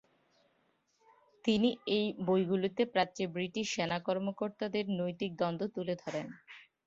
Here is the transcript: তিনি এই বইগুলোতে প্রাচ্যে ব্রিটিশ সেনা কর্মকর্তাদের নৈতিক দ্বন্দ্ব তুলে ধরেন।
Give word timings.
তিনি 1.45 1.69
এই 1.97 2.05
বইগুলোতে 2.27 2.81
প্রাচ্যে 2.93 3.23
ব্রিটিশ 3.35 3.65
সেনা 3.75 3.97
কর্মকর্তাদের 4.07 4.85
নৈতিক 4.99 5.31
দ্বন্দ্ব 5.39 5.63
তুলে 5.75 5.95
ধরেন। 6.03 6.27